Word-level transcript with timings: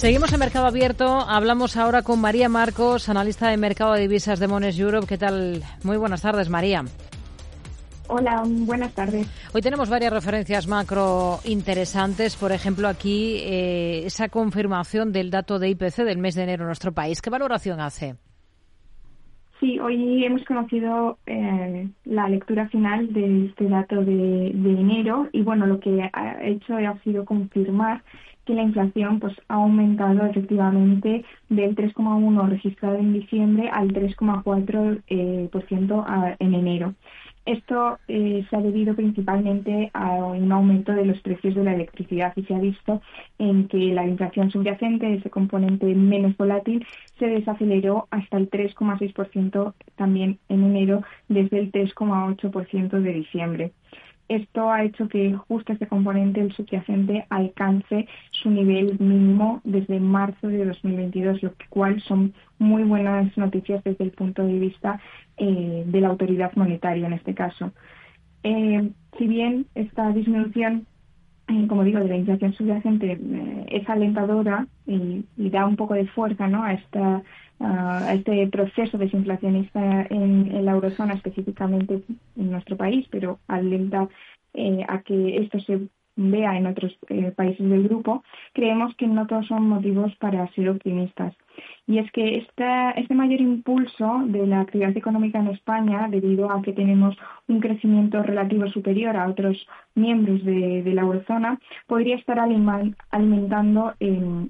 Seguimos 0.00 0.32
en 0.32 0.38
Mercado 0.38 0.66
Abierto. 0.66 1.06
Hablamos 1.28 1.76
ahora 1.76 2.02
con 2.02 2.20
María 2.20 2.48
Marcos, 2.48 3.08
analista 3.08 3.48
de 3.50 3.56
mercado 3.56 3.94
de 3.94 4.02
divisas 4.02 4.38
de 4.38 4.46
Mones 4.46 4.78
Europe. 4.78 5.08
¿Qué 5.08 5.18
tal? 5.18 5.64
Muy 5.82 5.96
buenas 5.96 6.22
tardes, 6.22 6.48
María. 6.48 6.84
Hola, 8.06 8.44
buenas 8.46 8.94
tardes. 8.94 9.26
Hoy 9.52 9.60
tenemos 9.60 9.90
varias 9.90 10.12
referencias 10.12 10.68
macro 10.68 11.40
interesantes. 11.46 12.36
Por 12.36 12.52
ejemplo, 12.52 12.86
aquí 12.86 13.38
eh, 13.42 14.06
esa 14.06 14.28
confirmación 14.28 15.10
del 15.10 15.32
dato 15.32 15.58
de 15.58 15.70
IPC 15.70 16.04
del 16.04 16.18
mes 16.18 16.36
de 16.36 16.44
enero 16.44 16.62
en 16.62 16.68
nuestro 16.68 16.92
país. 16.92 17.20
¿Qué 17.20 17.30
valoración 17.30 17.80
hace? 17.80 18.14
Sí, 19.58 19.80
hoy 19.80 20.24
hemos 20.24 20.44
conocido 20.44 21.18
eh, 21.26 21.88
la 22.04 22.28
lectura 22.28 22.68
final 22.68 23.12
de 23.12 23.46
este 23.46 23.68
dato 23.68 23.96
de, 23.96 24.52
de 24.54 24.70
enero 24.70 25.26
y 25.32 25.42
bueno, 25.42 25.66
lo 25.66 25.80
que 25.80 26.08
ha 26.12 26.38
hecho 26.46 26.76
ha 26.76 27.02
sido 27.02 27.24
confirmar 27.24 28.04
que 28.48 28.54
la 28.54 28.62
inflación 28.62 29.20
pues 29.20 29.34
ha 29.48 29.56
aumentado 29.56 30.24
efectivamente 30.24 31.22
del 31.50 31.76
3,1 31.76 32.48
registrado 32.48 32.96
en 32.96 33.12
diciembre 33.12 33.68
al 33.70 33.92
3,4% 33.92 35.02
eh, 35.06 35.50
por 35.52 35.66
ciento 35.66 36.06
en 36.38 36.54
enero. 36.54 36.94
Esto 37.44 37.98
eh, 38.08 38.46
se 38.48 38.56
ha 38.56 38.60
debido 38.60 38.94
principalmente 38.94 39.90
a 39.92 40.14
un 40.14 40.50
aumento 40.50 40.92
de 40.92 41.04
los 41.04 41.20
precios 41.20 41.54
de 41.54 41.64
la 41.64 41.74
electricidad 41.74 42.32
y 42.36 42.44
se 42.44 42.54
ha 42.54 42.58
visto 42.58 43.02
en 43.38 43.68
que 43.68 43.78
la 43.92 44.06
inflación 44.06 44.50
subyacente, 44.50 45.12
ese 45.14 45.28
componente 45.28 45.86
menos 45.94 46.34
volátil, 46.38 46.86
se 47.18 47.26
desaceleró 47.26 48.08
hasta 48.10 48.38
el 48.38 48.48
3,6% 48.50 49.74
también 49.96 50.38
en 50.48 50.64
enero 50.64 51.02
desde 51.28 51.58
el 51.58 51.70
3,8% 51.70 53.00
de 53.00 53.12
diciembre. 53.12 53.72
Esto 54.28 54.70
ha 54.70 54.84
hecho 54.84 55.08
que 55.08 55.32
justo 55.34 55.72
este 55.72 55.86
componente, 55.86 56.40
el 56.40 56.52
subyacente, 56.52 57.26
alcance 57.30 58.06
su 58.30 58.50
nivel 58.50 58.98
mínimo 58.98 59.62
desde 59.64 60.00
marzo 60.00 60.48
de 60.48 60.66
2022, 60.66 61.42
lo 61.42 61.54
cual 61.70 62.00
son 62.02 62.34
muy 62.58 62.82
buenas 62.82 63.36
noticias 63.38 63.82
desde 63.84 64.04
el 64.04 64.10
punto 64.10 64.44
de 64.44 64.58
vista 64.58 65.00
eh, 65.38 65.84
de 65.86 66.00
la 66.00 66.08
autoridad 66.08 66.52
monetaria 66.56 67.06
en 67.06 67.14
este 67.14 67.34
caso. 67.34 67.72
Eh, 68.42 68.90
si 69.16 69.26
bien 69.26 69.66
esta 69.74 70.12
disminución, 70.12 70.86
eh, 71.48 71.66
como 71.66 71.82
digo, 71.82 71.98
de 72.00 72.08
la 72.08 72.16
inflación 72.16 72.52
subyacente 72.52 73.18
es 73.70 73.88
alentadora 73.88 74.66
y, 74.86 75.24
da 75.36 75.64
un 75.64 75.76
poco 75.76 75.94
de 75.94 76.06
fuerza 76.06 76.48
¿no? 76.48 76.64
a 76.64 76.74
esta 76.74 77.22
a 77.60 78.14
este 78.14 78.46
proceso 78.48 78.98
desinflacionista 78.98 80.06
en, 80.10 80.54
en, 80.54 80.64
la 80.64 80.72
eurozona, 80.72 81.14
específicamente 81.14 82.02
en 82.36 82.50
nuestro 82.50 82.76
país, 82.76 83.06
pero 83.10 83.38
alenta 83.48 84.08
eh, 84.54 84.84
a 84.88 85.02
que 85.02 85.36
esto 85.38 85.58
se 85.60 85.88
vea 86.18 86.56
en 86.56 86.66
otros 86.66 86.98
eh, 87.08 87.30
países 87.30 87.68
del 87.68 87.84
grupo, 87.84 88.24
creemos 88.52 88.94
que 88.96 89.06
no 89.06 89.26
todos 89.26 89.46
son 89.46 89.68
motivos 89.68 90.14
para 90.16 90.48
ser 90.52 90.68
optimistas. 90.68 91.34
Y 91.86 91.98
es 91.98 92.10
que 92.12 92.38
este 92.38 93.14
mayor 93.14 93.40
impulso 93.40 94.22
de 94.26 94.46
la 94.46 94.60
actividad 94.60 94.96
económica 94.96 95.38
en 95.38 95.48
España, 95.48 96.08
debido 96.10 96.50
a 96.50 96.60
que 96.62 96.72
tenemos 96.72 97.16
un 97.46 97.60
crecimiento 97.60 98.22
relativo 98.22 98.66
superior 98.68 99.16
a 99.16 99.28
otros 99.28 99.56
miembros 99.94 100.44
de, 100.44 100.82
la 100.92 101.02
eurozona, 101.02 101.58
podría 101.86 102.16
estar 102.16 102.38
alimentando 102.40 103.94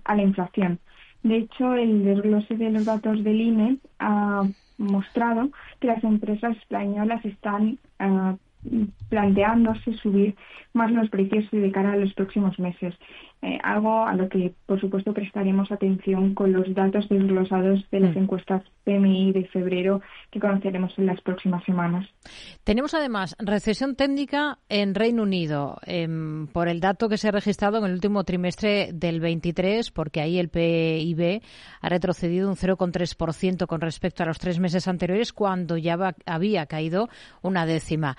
a 0.04 0.16
la 0.16 0.22
inflación. 0.22 0.78
De 1.22 1.36
hecho, 1.38 1.74
el 1.74 2.04
desglose 2.04 2.56
de 2.56 2.70
los 2.70 2.84
datos 2.84 3.22
del 3.24 3.40
INE 3.40 3.78
ha 3.98 4.44
mostrado 4.78 5.50
que 5.80 5.88
las 5.88 6.02
empresas 6.04 6.56
españolas 6.56 7.24
están 7.24 7.78
ah, 7.98 8.36
planteándose 9.08 9.94
subir 9.94 10.36
más 10.72 10.90
los 10.90 11.08
precios 11.10 11.48
de 11.50 11.72
cara 11.72 11.92
a 11.92 11.96
los 11.96 12.12
próximos 12.14 12.58
meses. 12.58 12.94
Eh, 13.40 13.56
algo 13.62 14.04
a 14.04 14.14
lo 14.14 14.28
que, 14.28 14.52
por 14.66 14.80
supuesto, 14.80 15.12
prestaremos 15.12 15.70
atención 15.70 16.34
con 16.34 16.52
los 16.52 16.74
datos 16.74 17.08
desglosados 17.08 17.88
de 17.92 18.00
las 18.00 18.16
mm. 18.16 18.18
encuestas 18.18 18.64
PMI 18.82 19.32
de 19.32 19.44
febrero 19.46 20.00
que 20.32 20.40
conoceremos 20.40 20.92
en 20.98 21.06
las 21.06 21.20
próximas 21.20 21.62
semanas. 21.64 22.08
Tenemos 22.64 22.94
además 22.94 23.36
recesión 23.38 23.94
técnica 23.94 24.58
en 24.68 24.94
Reino 24.94 25.22
Unido 25.22 25.78
em, 25.86 26.48
por 26.48 26.68
el 26.68 26.80
dato 26.80 27.08
que 27.08 27.16
se 27.16 27.28
ha 27.28 27.30
registrado 27.30 27.78
en 27.78 27.84
el 27.84 27.92
último 27.92 28.24
trimestre 28.24 28.90
del 28.92 29.20
23, 29.20 29.92
porque 29.92 30.20
ahí 30.20 30.38
el 30.38 30.48
PIB 30.48 31.40
ha 31.80 31.88
retrocedido 31.88 32.48
un 32.48 32.56
0,3% 32.56 33.66
con 33.66 33.80
respecto 33.80 34.24
a 34.24 34.26
los 34.26 34.38
tres 34.38 34.58
meses 34.58 34.88
anteriores, 34.88 35.32
cuando 35.32 35.76
ya 35.76 35.96
había 36.26 36.66
caído 36.66 37.08
una 37.42 37.66
décima. 37.66 38.16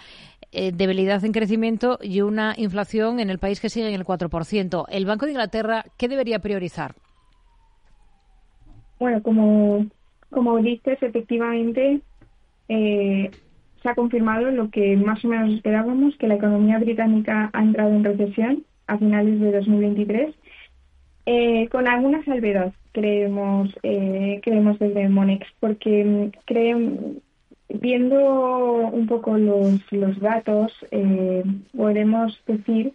Eh, 0.52 0.72
debilidad 0.74 1.24
en 1.24 1.32
crecimiento 1.32 2.00
y 2.02 2.22
una 2.22 2.56
inflación 2.58 3.20
en 3.20 3.30
el 3.30 3.38
país 3.38 3.60
que 3.60 3.70
sigue 3.70 3.88
en 3.88 3.94
el 3.94 4.04
4%. 4.04 4.86
¿El 4.90 5.06
Banco 5.06 5.26
de 5.26 5.34
Inglaterra 5.34 5.86
qué 5.96 6.08
debería 6.08 6.40
priorizar? 6.40 6.96
Bueno, 9.00 9.22
como, 9.22 9.86
como 10.32 10.58
dices, 10.58 10.98
efectivamente 11.04 12.02
eh, 12.68 13.30
se 13.84 13.90
ha 13.90 13.94
confirmado 13.94 14.50
lo 14.50 14.72
que 14.72 14.98
más 14.98 15.24
o 15.24 15.28
menos 15.28 15.54
esperábamos, 15.54 16.18
que 16.18 16.28
la 16.28 16.36
economía 16.36 16.80
británica 16.80 17.52
ha 17.54 17.62
entrado 17.62 17.92
en 17.92 18.04
recesión 18.04 18.64
a 18.88 18.98
finales 18.98 19.40
de 19.40 19.52
2023, 19.52 20.36
eh, 21.28 21.70
con 21.70 21.88
alguna 21.88 22.26
salvedad, 22.26 22.74
creemos, 22.92 23.70
creemos 23.84 24.80
desde 24.80 25.10
Monex, 25.10 25.46
porque 25.60 26.04
mm, 26.04 26.32
creemos 26.46 27.22
Viendo 27.70 28.18
un 28.92 29.06
poco 29.08 29.38
los, 29.38 29.80
los 29.92 30.20
datos, 30.20 30.74
eh, 30.92 31.44
podemos 31.76 32.42
decir 32.48 32.94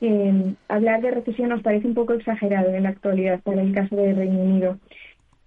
que 0.00 0.08
mm, 0.08 0.56
hablar 0.68 1.02
de 1.02 1.12
recesión 1.12 1.50
nos 1.50 1.62
parece 1.62 1.86
un 1.86 1.94
poco 1.94 2.14
exagerado 2.14 2.70
en 2.70 2.82
la 2.82 2.90
actualidad 2.90 3.40
para 3.42 3.62
el 3.62 3.72
caso 3.72 3.96
del 3.96 4.16
Reino 4.16 4.40
Unido. 4.40 4.78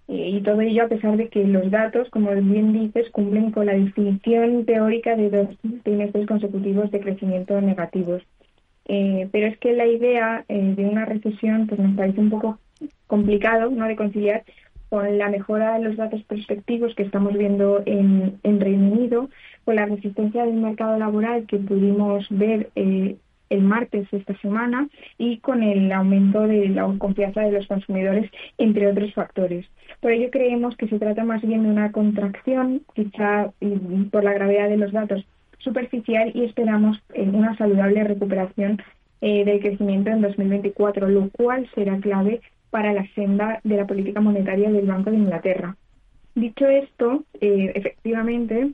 y 0.07 0.41
todo 0.41 0.61
ello 0.61 0.83
a 0.83 0.89
pesar 0.89 1.15
de 1.17 1.29
que 1.29 1.45
los 1.45 1.71
datos, 1.71 2.09
como 2.09 2.31
bien 2.31 2.73
dices, 2.73 3.09
cumplen 3.11 3.51
con 3.51 3.65
la 3.65 3.73
definición 3.73 4.65
teórica 4.65 5.15
de 5.15 5.29
dos 5.29 5.49
trimestres 5.83 6.27
consecutivos 6.27 6.91
de 6.91 6.99
crecimiento 6.99 7.59
negativos. 7.61 8.21
Eh, 8.85 9.29
pero 9.31 9.47
es 9.47 9.57
que 9.59 9.73
la 9.73 9.85
idea 9.85 10.43
eh, 10.49 10.73
de 10.75 10.85
una 10.85 11.05
recesión 11.05 11.67
pues 11.67 11.79
nos 11.79 11.95
parece 11.95 12.19
un 12.19 12.29
poco 12.29 12.59
complicado 13.07 13.69
¿no? 13.69 13.87
de 13.87 13.95
conciliar 13.95 14.43
con 14.91 15.17
la 15.17 15.29
mejora 15.29 15.75
de 15.75 15.85
los 15.85 15.95
datos 15.95 16.21
perspectivos 16.23 16.93
que 16.95 17.03
estamos 17.03 17.31
viendo 17.31 17.81
en, 17.85 18.37
Reino 18.43 18.91
Unido, 18.91 19.29
con 19.63 19.77
la 19.77 19.85
resistencia 19.85 20.43
del 20.43 20.55
mercado 20.55 20.99
laboral 20.99 21.45
que 21.47 21.59
pudimos 21.59 22.27
ver 22.29 22.71
eh, 22.75 23.15
el 23.49 23.61
martes 23.61 24.05
esta 24.11 24.37
semana 24.39 24.89
y 25.17 25.37
con 25.37 25.63
el 25.63 25.93
aumento 25.93 26.41
de 26.41 26.67
la 26.67 26.93
confianza 26.97 27.39
de 27.39 27.53
los 27.53 27.67
consumidores, 27.67 28.29
entre 28.57 28.87
otros 28.87 29.13
factores. 29.13 29.65
Por 30.01 30.11
ello 30.11 30.29
creemos 30.29 30.75
que 30.75 30.89
se 30.89 30.99
trata 30.99 31.23
más 31.23 31.41
bien 31.41 31.63
de 31.63 31.69
una 31.69 31.93
contracción, 31.93 32.81
quizá 32.93 33.49
por 34.11 34.25
la 34.25 34.33
gravedad 34.33 34.67
de 34.67 34.75
los 34.75 34.91
datos, 34.91 35.25
superficial 35.59 36.33
y 36.33 36.43
esperamos 36.43 37.01
una 37.15 37.55
saludable 37.55 38.03
recuperación 38.03 38.81
eh, 39.21 39.45
del 39.45 39.61
crecimiento 39.61 40.09
en 40.09 40.19
2024, 40.19 41.07
lo 41.07 41.29
cual 41.29 41.69
será 41.75 41.97
clave 41.99 42.41
para 42.71 42.93
la 42.93 43.05
senda 43.13 43.59
de 43.63 43.77
la 43.77 43.85
política 43.85 44.21
monetaria 44.21 44.71
del 44.71 44.87
Banco 44.87 45.11
de 45.11 45.17
Inglaterra. 45.17 45.75
Dicho 46.33 46.67
esto, 46.67 47.23
eh, 47.39 47.71
efectivamente, 47.75 48.71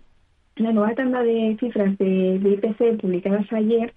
la 0.56 0.72
nueva 0.72 0.96
tanda 0.96 1.24
de 1.24 1.58
cifras 1.60 1.98
de, 1.98 2.36
IPC 2.36 3.02
publicadas 3.02 3.52
ayer 3.52 3.94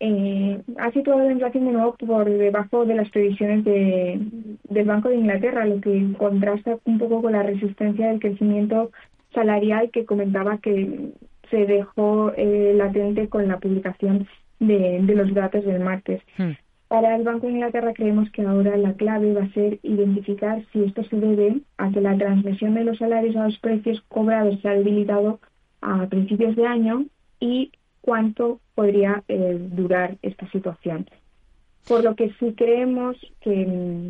eh, 0.00 0.60
ha 0.78 0.92
situado 0.92 1.24
la 1.24 1.32
inflación 1.32 1.66
de 1.66 1.72
nuevo 1.72 1.96
por 1.96 2.28
debajo 2.28 2.84
de 2.84 2.94
las 2.94 3.08
previsiones 3.10 3.64
del 3.64 4.84
Banco 4.84 5.08
de 5.08 5.16
Inglaterra, 5.16 5.64
lo 5.64 5.80
que 5.80 6.12
contrasta 6.16 6.78
un 6.84 6.98
poco 6.98 7.22
con 7.22 7.32
la 7.32 7.42
resistencia 7.42 8.08
del 8.08 8.20
crecimiento 8.20 8.90
salarial 9.32 9.90
que 9.90 10.04
comentaba 10.04 10.58
que 10.58 11.12
se 11.50 11.66
dejó 11.66 12.32
eh, 12.36 12.74
latente 12.76 13.28
con 13.28 13.48
la 13.48 13.58
publicación 13.58 14.26
de, 14.60 15.00
los 15.00 15.32
datos 15.34 15.64
del 15.64 15.80
martes. 15.80 16.22
Hmm. 16.36 16.52
Para 16.88 17.16
el 17.16 17.22
Banco 17.22 17.46
de 17.46 17.52
Inglaterra 17.52 17.92
creemos 17.92 18.30
que 18.30 18.42
ahora 18.42 18.76
la 18.78 18.94
clave 18.94 19.34
va 19.34 19.44
a 19.44 19.52
ser 19.52 19.78
identificar 19.82 20.64
si 20.72 20.84
esto 20.84 21.04
se 21.04 21.16
debe 21.16 21.60
a 21.76 21.90
que 21.90 22.00
la 22.00 22.16
transmisión 22.16 22.74
de 22.74 22.84
los 22.84 22.96
salarios 22.96 23.36
a 23.36 23.44
los 23.44 23.58
precios 23.58 24.02
cobrados 24.08 24.58
se 24.62 24.68
ha 24.68 24.72
debilitado 24.72 25.38
a 25.82 26.06
principios 26.06 26.56
de 26.56 26.66
año 26.66 27.04
y 27.40 27.72
cuánto 28.00 28.60
podría 28.74 29.22
eh, 29.28 29.58
durar 29.70 30.16
esta 30.22 30.50
situación. 30.50 31.06
Por 31.86 32.04
lo 32.04 32.14
que 32.14 32.32
si 32.38 32.52
creemos 32.54 33.16
que, 33.40 33.66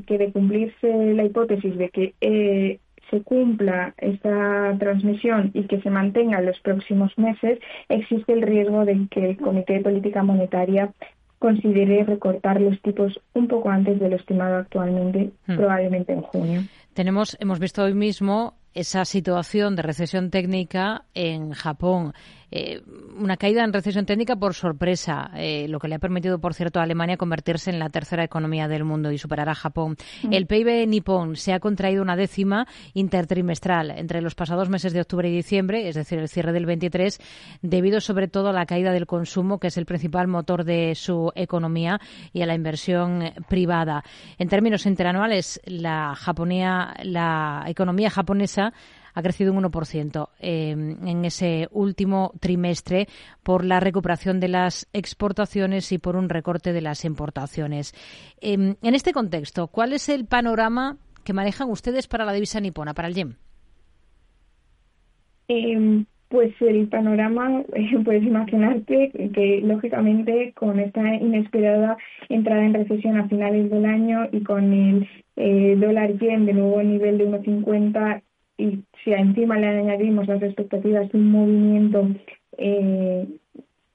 de 0.06 0.32
cumplirse 0.32 1.14
la 1.14 1.24
hipótesis 1.24 1.76
de 1.76 1.88
que 1.90 2.14
eh, 2.20 2.78
se 3.10 3.22
cumpla 3.22 3.94
esta 3.98 4.76
transmisión 4.78 5.50
y 5.54 5.64
que 5.64 5.80
se 5.80 5.90
mantenga 5.90 6.38
en 6.38 6.46
los 6.46 6.60
próximos 6.60 7.16
meses, 7.18 7.58
existe 7.88 8.32
el 8.32 8.42
riesgo 8.42 8.84
de 8.84 9.06
que 9.10 9.30
el 9.30 9.36
Comité 9.36 9.74
de 9.74 9.80
Política 9.80 10.22
Monetaria 10.22 10.92
considere 11.38 12.04
recortar 12.04 12.60
los 12.60 12.80
tipos 12.82 13.20
un 13.34 13.48
poco 13.48 13.70
antes 13.70 14.00
de 14.00 14.08
lo 14.08 14.16
estimado 14.16 14.56
actualmente, 14.56 15.30
hmm. 15.46 15.56
probablemente 15.56 16.12
en 16.12 16.22
junio. 16.22 16.62
Tenemos, 16.94 17.36
hemos 17.40 17.60
visto 17.60 17.82
hoy 17.84 17.94
mismo 17.94 18.54
esa 18.74 19.04
situación 19.04 19.76
de 19.76 19.82
recesión 19.82 20.30
técnica 20.30 21.04
en 21.14 21.52
Japón. 21.52 22.12
Eh, 22.50 22.82
una 23.18 23.36
caída 23.36 23.64
en 23.64 23.72
recesión 23.72 24.06
técnica 24.06 24.36
por 24.36 24.54
sorpresa, 24.54 25.30
eh, 25.36 25.66
lo 25.68 25.78
que 25.78 25.88
le 25.88 25.96
ha 25.96 25.98
permitido, 25.98 26.38
por 26.38 26.54
cierto, 26.54 26.80
a 26.80 26.84
Alemania 26.84 27.16
convertirse 27.16 27.70
en 27.70 27.78
la 27.78 27.90
tercera 27.90 28.24
economía 28.24 28.68
del 28.68 28.84
mundo 28.84 29.10
y 29.10 29.18
superar 29.18 29.48
a 29.48 29.54
Japón. 29.54 29.96
Mm. 30.22 30.32
El 30.32 30.46
PIB 30.46 30.86
nipón 30.86 31.36
se 31.36 31.52
ha 31.52 31.60
contraído 31.60 32.02
una 32.02 32.16
décima 32.16 32.66
intertrimestral 32.94 33.90
entre 33.90 34.22
los 34.22 34.34
pasados 34.34 34.68
meses 34.68 34.92
de 34.92 35.00
octubre 35.00 35.28
y 35.28 35.34
diciembre, 35.34 35.88
es 35.88 35.94
decir, 35.94 36.18
el 36.18 36.28
cierre 36.28 36.52
del 36.52 36.66
23, 36.66 37.18
debido 37.62 38.00
sobre 38.00 38.28
todo 38.28 38.48
a 38.48 38.52
la 38.52 38.66
caída 38.66 38.92
del 38.92 39.06
consumo, 39.06 39.58
que 39.58 39.68
es 39.68 39.76
el 39.76 39.86
principal 39.86 40.28
motor 40.28 40.64
de 40.64 40.94
su 40.94 41.32
economía, 41.34 42.00
y 42.32 42.42
a 42.42 42.46
la 42.46 42.54
inversión 42.54 43.32
privada. 43.48 44.04
En 44.38 44.48
términos 44.48 44.86
interanuales, 44.86 45.60
la, 45.64 46.14
japonía, 46.14 46.94
la 47.02 47.64
economía 47.66 48.10
japonesa 48.10 48.72
ha 49.18 49.22
crecido 49.22 49.52
un 49.52 49.64
1% 49.64 50.28
eh, 50.38 50.70
en 50.70 51.24
ese 51.24 51.66
último 51.72 52.32
trimestre 52.38 53.08
por 53.42 53.64
la 53.64 53.80
recuperación 53.80 54.38
de 54.38 54.46
las 54.46 54.88
exportaciones 54.92 55.90
y 55.90 55.98
por 55.98 56.14
un 56.14 56.28
recorte 56.28 56.72
de 56.72 56.80
las 56.80 57.04
importaciones. 57.04 57.94
Em, 58.40 58.76
en 58.80 58.94
este 58.94 59.12
contexto, 59.12 59.66
¿cuál 59.66 59.92
es 59.92 60.08
el 60.08 60.24
panorama 60.24 60.98
que 61.24 61.32
manejan 61.32 61.68
ustedes 61.68 62.06
para 62.06 62.24
la 62.24 62.32
divisa 62.32 62.60
nipona, 62.60 62.94
para 62.94 63.08
el 63.08 63.14
yen? 63.14 63.36
Em, 65.48 66.04
pues 66.28 66.52
el 66.60 66.86
panorama, 66.86 67.64
puedes 68.04 68.22
imaginarte 68.22 69.10
que, 69.34 69.60
lógicamente 69.64 70.52
con 70.54 70.78
esta 70.78 71.16
inesperada 71.16 71.96
entrada 72.28 72.64
en 72.64 72.74
recesión 72.74 73.18
a 73.18 73.26
finales 73.26 73.68
del 73.68 73.84
año 73.84 74.28
y 74.30 74.44
con 74.44 74.72
el 74.72 75.08
eh, 75.34 75.74
dólar 75.76 76.16
yen 76.18 76.46
de 76.46 76.52
nuevo 76.52 76.80
nivel 76.84 77.18
de 77.18 77.28
1,50 77.28 78.22
y 78.58 78.80
si 79.02 79.12
encima 79.12 79.56
le 79.56 79.68
añadimos 79.68 80.26
las 80.26 80.42
expectativas 80.42 81.10
de 81.10 81.18
un 81.18 81.30
movimiento 81.30 82.08
eh, 82.58 83.26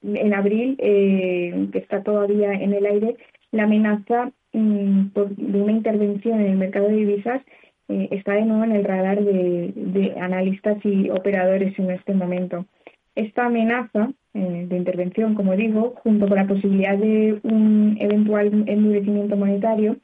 en 0.01 0.33
abril, 0.33 0.77
eh, 0.79 1.67
que 1.71 1.77
está 1.77 2.01
todavía 2.01 2.53
en 2.53 2.73
el 2.73 2.85
aire, 2.85 3.17
la 3.51 3.63
amenaza 3.63 4.31
mm, 4.53 5.07
de 5.13 5.61
una 5.61 5.71
intervención 5.73 6.39
en 6.39 6.47
el 6.47 6.57
mercado 6.57 6.87
de 6.87 6.95
divisas 6.95 7.41
eh, 7.89 8.07
está 8.11 8.33
de 8.33 8.45
nuevo 8.45 8.63
en 8.63 8.71
el 8.71 8.85
radar 8.85 9.21
de, 9.23 10.15
analistas 10.19 10.77
y 10.85 11.09
operadores 11.09 11.77
en 11.77 11.91
este 11.91 12.13
momento. 12.13 12.65
Esta 13.15 13.45
amenaza 13.45 14.11
de 14.33 14.75
intervención, 14.75 15.35
como 15.35 15.55
digo, 15.55 15.93
junto 15.97 16.27
con 16.27 16.37
la 16.37 16.47
posibilidad 16.47 16.97
de 16.97 17.39
un 17.43 17.97
eventual 17.99 18.63
endurecimiento 18.65 19.37
monetario, 19.37 19.97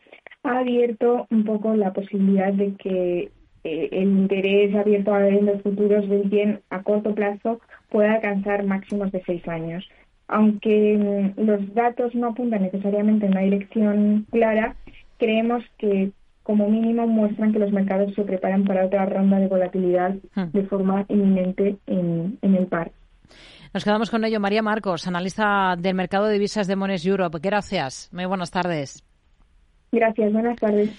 ha 0.44 0.59
abierto 0.59 1.25
un 1.31 1.45
poco 1.45 1.75
la 1.75 1.94
posibilidad 1.94 2.53
de 2.53 2.73
que 2.75 3.31
eh, 3.63 3.89
el 3.91 4.09
interés 4.09 4.75
abierto 4.75 5.13
a 5.13 5.27
en 5.27 5.45
los 5.45 5.61
futuros 5.61 6.07
del 6.09 6.29
bien 6.29 6.61
a 6.69 6.83
corto 6.83 7.13
plazo 7.13 7.59
pueda 7.89 8.13
alcanzar 8.13 8.63
máximos 8.65 9.11
de 9.11 9.23
seis 9.25 9.47
años. 9.47 9.88
Aunque 10.27 11.33
mm, 11.38 11.41
los 11.41 11.73
datos 11.73 12.13
no 12.15 12.27
apuntan 12.27 12.63
necesariamente 12.63 13.25
en 13.25 13.31
una 13.31 13.41
dirección 13.41 14.25
clara, 14.31 14.75
creemos 15.17 15.63
que 15.77 16.11
como 16.44 16.67
mínimo 16.69 17.06
muestran 17.06 17.53
que 17.53 17.59
los 17.59 17.71
mercados 17.71 18.13
se 18.15 18.23
preparan 18.23 18.63
para 18.63 18.85
otra 18.85 19.06
ronda 19.06 19.38
de 19.38 19.47
volatilidad 19.47 20.15
hmm. 20.35 20.51
de 20.51 20.63
forma 20.63 21.05
inminente 21.07 21.77
en, 21.85 22.39
en 22.41 22.55
el 22.55 22.65
par. 22.65 22.91
Nos 23.71 23.83
quedamos 23.83 24.09
con 24.09 24.25
ello. 24.25 24.39
María 24.39 24.63
Marcos, 24.63 25.05
analista 25.05 25.75
del 25.77 25.94
mercado 25.94 26.25
de 26.25 26.33
divisas 26.33 26.65
de 26.65 26.75
Mones 26.75 27.05
Europe. 27.05 27.38
Gracias. 27.39 28.09
Muy 28.12 28.25
buenas 28.25 28.50
tardes. 28.50 29.03
Gracias, 29.91 30.33
buenas 30.33 30.59
tardes. 30.59 30.89